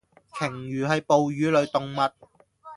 [0.31, 2.11] 鯨魚係哺乳類動物